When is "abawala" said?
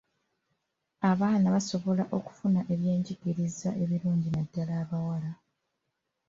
4.83-5.31